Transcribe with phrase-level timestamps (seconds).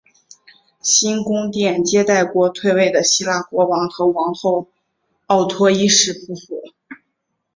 [0.81, 4.67] 新宫殿接待过退位的希腊国王和王后
[5.27, 6.59] 奥托一世夫妇。